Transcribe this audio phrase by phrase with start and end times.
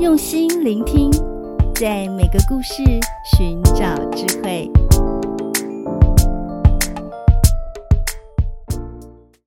[0.00, 1.10] 用心聆听，
[1.74, 2.84] 在每个故事
[3.36, 4.70] 寻找智慧。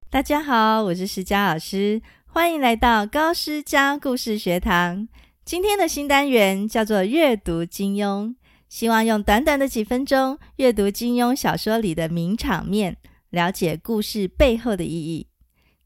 [0.10, 5.08] 大家好，我是诗佳老师，欢迎来到高诗佳故事学堂。
[5.46, 8.36] 今天的新单元叫做阅读金庸，
[8.68, 12.98] 希望用短短的几分钟阅读金庸小说里的名场面，
[13.30, 15.28] 了解故事背后的意义。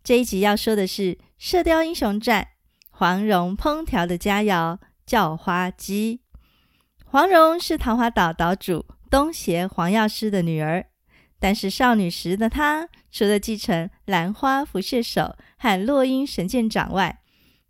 [0.04, 2.42] 这一集要说的是《射雕英雄传》。
[2.98, 6.22] 黄蓉烹调的佳肴叫花鸡。
[7.04, 10.86] 黄蓉是桃花岛岛主东邪黄药师的女儿，
[11.38, 17.20] 但是少女时的她，除了继承兰花拂穴手和落英神剑掌外，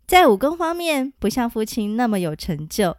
[0.06, 2.96] 在武功方面不像父亲那么有成就。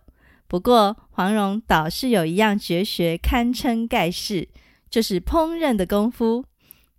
[0.50, 4.50] 不过，黄蓉倒是有一样绝学堪称盖世，
[4.90, 6.44] 就是烹饪的功夫。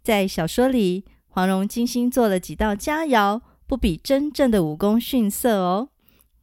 [0.03, 3.43] 在小说里，黄蓉精心做了几道佳肴。
[3.69, 5.91] 不比真正的武功逊色哦。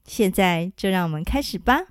[0.06, 1.88] 现在就让我们开始吧。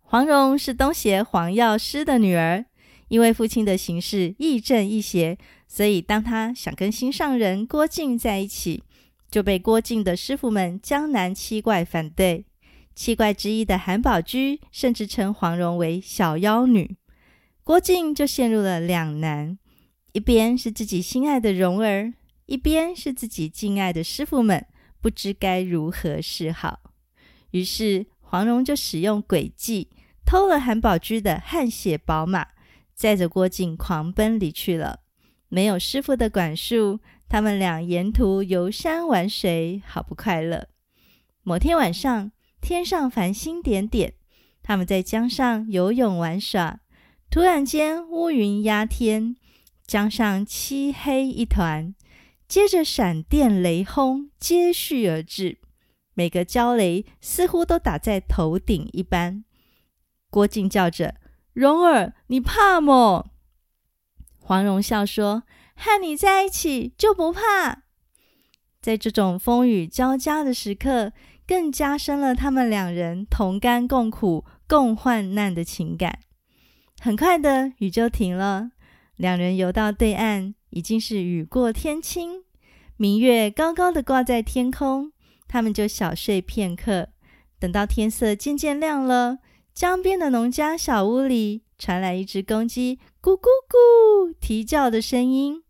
[0.00, 2.64] 黄蓉是东邪黄药师的女儿，
[3.08, 5.36] 因为父亲的行事亦正亦邪，
[5.68, 8.82] 所以当她想跟心上人郭靖在一起，
[9.30, 12.46] 就被郭靖的师傅们江南七怪反对。
[12.94, 16.96] 七怪之一的韩宝驹甚至称黄蓉为小妖女。
[17.62, 19.58] 郭靖就陷入了两难：
[20.12, 22.14] 一边是自己心爱的蓉儿。
[22.46, 24.66] 一边是自己敬爱的师傅们，
[25.00, 26.80] 不知该如何是好。
[27.50, 29.90] 于是黄蓉就使用诡计，
[30.24, 32.46] 偷了韩宝驹的汗血宝马，
[32.94, 35.00] 载着郭靖狂奔离去了。
[35.48, 40.68] 没有师傅的管束，他们俩沿途游山玩水，好不快乐。
[41.42, 44.14] 某天晚上，天上繁星点点，
[44.62, 46.80] 他们在江上游泳玩耍。
[47.30, 49.36] 突然间，乌云压天，
[49.86, 51.94] 江上漆黑一团。
[52.48, 55.58] 接着，闪电雷轰接续而至，
[56.14, 59.44] 每个焦雷似乎都打在头顶一般。
[60.30, 61.16] 郭靖叫着
[61.52, 63.30] ：“蓉儿，你怕么？”
[64.38, 65.42] 黄蓉笑说
[65.74, 67.82] ：“和你在一起就不怕。”
[68.80, 71.12] 在这种风雨交加的时刻，
[71.48, 76.20] 更加深了他们两人同甘共苦、共患难的情感。
[77.00, 78.70] 很快的，雨就停了，
[79.16, 80.54] 两人游到对岸。
[80.70, 82.42] 已经是雨过天晴，
[82.98, 85.12] 明月高高的挂在天空，
[85.46, 87.08] 他们就小睡片刻。
[87.58, 89.38] 等到天色渐渐亮了，
[89.74, 95.62] 江边的农家小屋里传来一只公鸡“咕咕咕”啼叫的声音。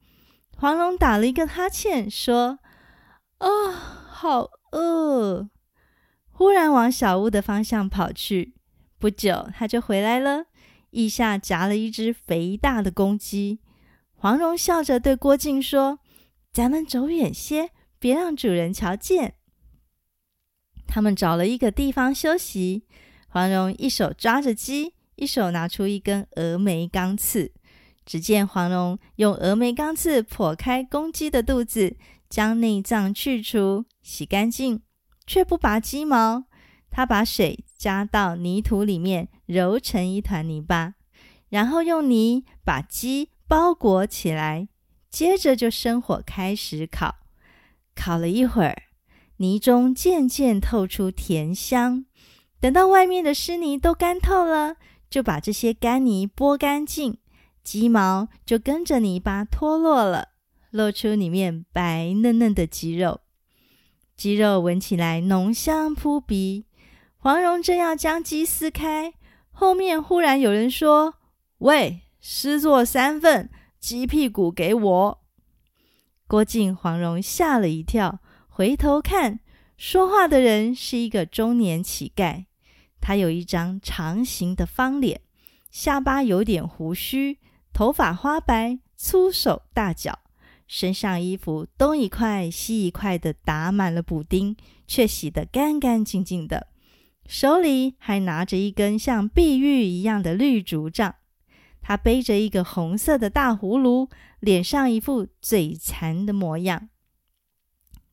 [0.56, 2.60] 黄蓉打了一个哈欠，说
[3.38, 5.48] ：“啊、哦，好饿。”
[6.30, 8.54] 忽然往小屋的方向跑去。
[8.98, 10.46] 不久，他就回来了，
[10.90, 13.58] 腋下夹了一只肥大的公鸡。
[14.14, 15.98] 黄蓉笑着对郭靖说
[16.56, 17.68] ：“咱们走远些，
[17.98, 19.34] 别让主人瞧见。”
[20.88, 22.86] 他们找了一个地方休息。
[23.28, 27.52] 黄蓉一手抓着鸡，一手拿出一根峨眉钢刺。
[28.06, 31.94] 只见黄蓉用峨眉钢刺剖开公鸡的肚子，
[32.30, 34.80] 将内脏去除，洗干净，
[35.26, 36.44] 却不拔鸡毛。
[36.90, 40.94] 他把水加到泥土里面，揉成一团泥巴，
[41.50, 43.28] 然后用泥把鸡。
[43.48, 44.66] 包裹起来，
[45.16, 47.14] 接着就生火开始烤。
[47.94, 48.82] 烤了一会儿，
[49.38, 52.04] 泥中渐渐透出甜香。
[52.60, 54.76] 等到外面的湿泥都干透了，
[55.08, 57.16] 就把这些干泥剥干净，
[57.64, 60.32] 鸡毛就跟着泥巴脱落了，
[60.68, 63.22] 露出里面白嫩嫩的鸡肉。
[64.18, 66.66] 鸡肉闻起来浓香扑鼻。
[67.16, 69.14] 黄蓉正要将鸡撕开，
[69.50, 71.14] 后面忽然有人说
[71.64, 75.22] ：“喂！”诗作三份，鸡屁股给我。
[76.26, 79.40] 郭靖、黄蓉吓了一跳，回头看，
[79.76, 82.46] 说话的人是一个中年乞丐。
[83.00, 85.20] 他有一张长形的方脸，
[85.70, 87.38] 下巴有点胡须，
[87.72, 90.18] 头发花白，粗手大脚，
[90.66, 94.56] 身上衣服东一块西一块的打满了补丁，
[94.88, 96.66] 却洗得干干净净的，
[97.26, 101.14] 手里还拿着一根像碧玉一样的绿竹杖。
[101.88, 104.08] 他背着一个红色的大葫芦，
[104.40, 106.88] 脸上一副嘴馋的模样。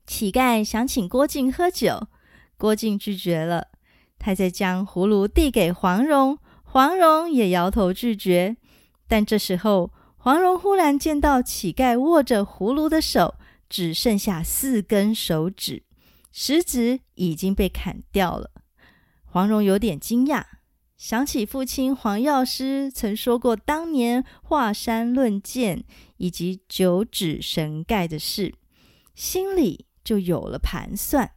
[0.06, 2.08] 乞丐想请郭靖喝酒，
[2.56, 3.70] 郭靖拒绝了。
[4.20, 8.58] 他再将葫芦递给黄蓉，黄蓉也摇头拒绝。
[9.08, 13.34] 但这时候，黄蓉忽然见到乞丐握着葫芦的手
[13.68, 15.82] 只剩下四根手指，
[16.32, 18.52] 食指已经被砍掉了。
[19.26, 20.44] 黄蓉有点惊讶。
[21.04, 25.84] 想起父亲黄药师曾说过当年华山论剑
[26.16, 28.54] 以及九指神丐的事，
[29.14, 31.32] 心里就有了盘算。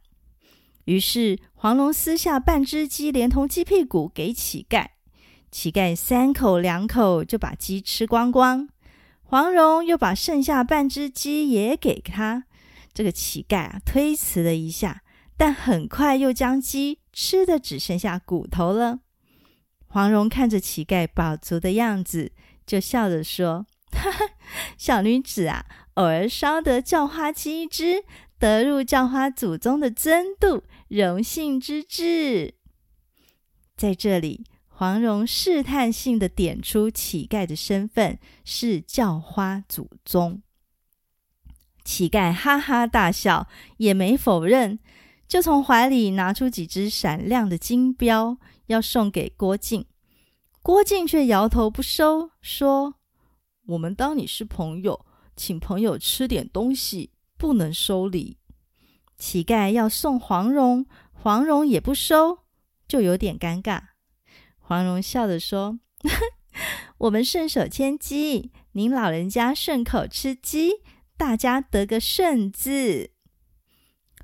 [0.85, 4.87] 于是黄龙撕下半只鸡，连同鸡屁股给乞丐。
[5.51, 8.69] 乞丐三口两口就把鸡吃光光。
[9.21, 12.45] 黄蓉又把剩下半只鸡也给他。
[12.93, 15.03] 这个乞丐啊，推辞了一下，
[15.35, 19.01] 但很快又将鸡吃的只剩下骨头了。
[19.87, 22.31] 黄蓉看着乞丐饱足的样子，
[22.65, 24.25] 就笑着说：“哈哈，
[24.77, 28.03] 小女子啊，偶尔烧得叫花鸡一只。”
[28.39, 32.53] 得入叫花祖宗的尊度，荣幸之至。
[33.75, 40.43] 在这里，黄蓉试探性的点出乞丐的身份是叫花祖宗。
[41.83, 43.47] 乞丐哈哈大笑，
[43.77, 44.77] 也没否认，
[45.27, 48.37] 就从怀里拿出几只闪亮的金镖，
[48.67, 49.85] 要送给郭靖。
[50.61, 52.95] 郭靖却摇头不收，说
[53.67, 55.05] ：“我们当你是朋友，
[55.35, 58.39] 请朋友吃点东西。”不能收礼，
[59.15, 62.39] 乞丐要送黄蓉，黄蓉也不收，
[62.87, 63.89] 就有点尴尬。
[64.57, 65.77] 黄蓉笑着说
[66.97, 70.81] ：“我们顺手牵鸡，您老人家顺口吃鸡，
[71.15, 73.11] 大家得个顺字。”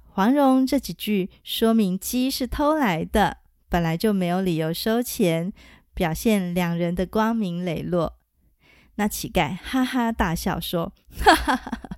[0.10, 3.43] 黄蓉这几句说明鸡是偷来的，
[3.74, 5.52] 本来就没有理由收钱，
[5.96, 8.20] 表现两人的光明磊落。
[8.98, 11.90] 那乞丐哈哈大笑说：“哈哈哈哈。”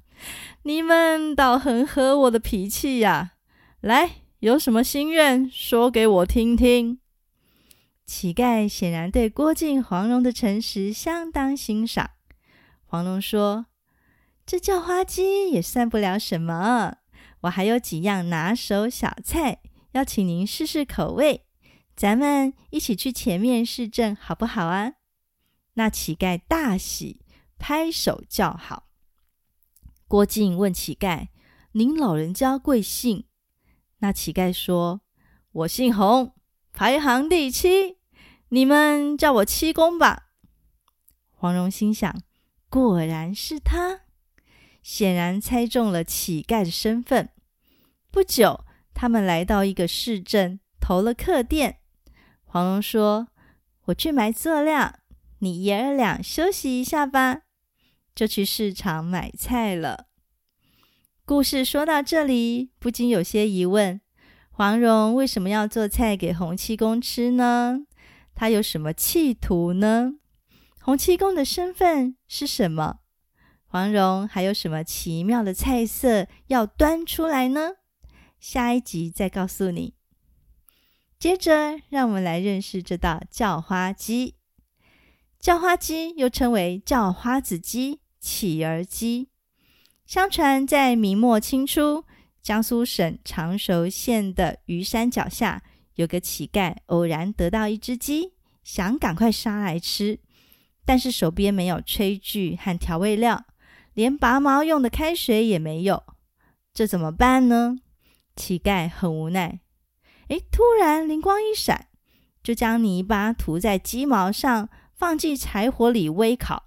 [0.64, 3.34] 你们倒很合我的脾气呀！
[3.82, 7.00] 来，有什么心愿说给我听听。
[8.06, 12.12] 乞丐显然对郭靖、黄蓉的诚实相当欣赏。
[12.86, 13.66] 黄蓉说
[14.48, 17.00] ：“这叫花鸡也算不了什么，
[17.42, 19.60] 我还有几样拿手小菜，
[19.92, 21.42] 要请您试试口味。
[21.96, 24.94] 咱们一起去前面市镇，好不好啊？”
[25.76, 27.22] 那乞丐大喜，
[27.58, 28.88] 拍手叫好。
[30.08, 31.30] 郭靖问乞丐
[31.74, 33.26] ：“您老人家贵姓？”
[34.00, 35.02] 那乞丐说
[35.52, 36.34] ：“我姓洪，
[36.72, 37.98] 排行第七。
[38.50, 40.30] 你们叫我七公吧。”
[41.32, 42.22] 黄蓉心想
[42.70, 44.02] ：“果然是他，
[44.84, 47.30] 显然猜中了乞丐的身份。”
[48.12, 51.80] 不久，他们来到一个市镇，投了客店。
[52.56, 53.28] 黄蓉说
[53.88, 55.00] ：“我去买佐料，
[55.40, 57.42] 你爷儿俩休息一下吧。”
[58.16, 60.06] 就去市场买菜了。
[61.26, 64.00] 故事说到这里，不禁有些疑问：
[64.52, 67.80] 黄蓉为什么要做菜给洪七公吃呢？
[68.34, 70.14] 她有什么企图呢？
[70.80, 73.00] 洪七公的身份是什么？
[73.66, 77.72] 黄蓉还有什么奇妙的菜色要端出来呢？
[78.40, 79.95] 下一集再告诉你。
[81.26, 84.36] 接着，让我们来认识这道叫花鸡。
[85.40, 88.02] 叫花鸡又称为叫花子鸡。
[88.20, 89.30] 乞儿鸡，
[90.06, 92.06] 相传在明末清初，
[92.44, 95.64] 江苏省常熟县的鱼山脚下，
[95.96, 98.34] 有个乞丐偶然得到一只鸡，
[98.64, 100.20] 想赶快杀来吃，
[100.86, 103.46] 但是手边没有炊具和调味料，
[103.96, 106.04] 连拔毛用的开水也没有，
[106.72, 107.78] 这怎么办呢？
[108.36, 109.62] 乞丐很无奈。
[110.30, 111.88] 诶，突然灵光一闪，
[112.44, 116.64] 就将泥巴涂在鸡毛上，放进柴火里微烤。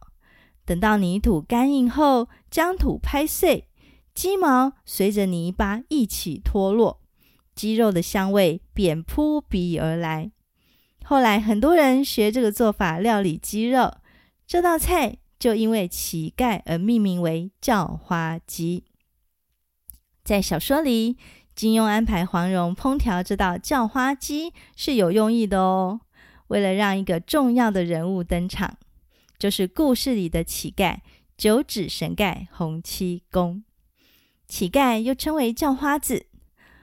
[0.64, 3.68] 等到泥土干硬后，将土拍碎，
[4.14, 7.00] 鸡毛随着泥巴一起脱落，
[7.54, 10.30] 鸡肉的香味便扑鼻而来。
[11.04, 13.94] 后来很多人学这个做法料理鸡肉，
[14.46, 18.84] 这道菜就因为乞丐而命名为叫花鸡。
[20.22, 21.16] 在小说里，
[21.58, 26.00] 金庸安排黄蓉烹调这道叫花鸡是有用意的哦，
[26.46, 28.76] 为了让一个重要的人物登场。
[29.36, 30.98] 就是故事里的乞丐
[31.36, 33.64] 九指神丐洪七公，
[34.46, 36.26] 乞丐又称为叫花子。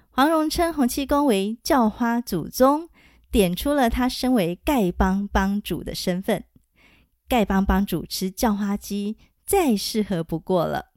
[0.10, 2.89] 黄蓉称洪七公为叫花祖宗，
[3.32, 6.44] 点出了他身为丐帮帮主的身份。
[7.29, 9.15] 丐帮帮主吃叫花鸡，
[9.46, 10.88] 再适合不过了。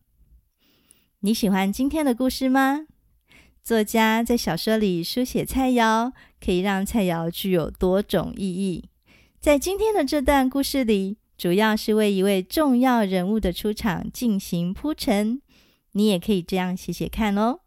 [1.20, 2.86] 你喜欢今天的故事吗？
[3.68, 6.10] 作家在小说里书写菜肴，
[6.42, 8.88] 可以让菜肴具有多种意义。
[9.40, 15.42] 在今天的这段故事里，主要是为一位重要人物的出场进行铺陈，
[15.92, 17.58] 你也可以这样写写看哦。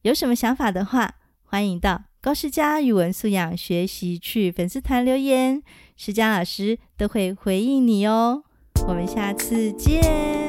[0.00, 5.62] 有什么想法的话，欢迎到高诗佳语文素养学习去粉丝团留言，
[5.98, 8.42] 诗佳老师都会回应你哦。
[8.88, 10.45] 我们下次见。